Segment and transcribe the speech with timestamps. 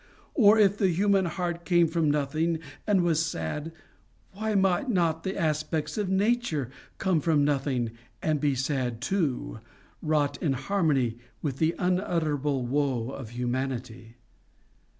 [0.33, 2.57] Or if the human heart came from nothing
[2.87, 3.71] and was sad,
[4.31, 9.59] why might not the aspects of nature come from nothing and be sad too
[10.01, 14.15] wrought in harmony with the unutterable woe of humanity?